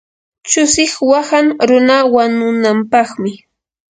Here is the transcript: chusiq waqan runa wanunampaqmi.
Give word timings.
chusiq 0.49 0.93
waqan 1.09 1.45
runa 1.69 1.97
wanunampaqmi. 2.13 3.31